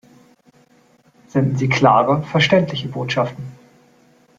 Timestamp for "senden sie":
1.27-1.69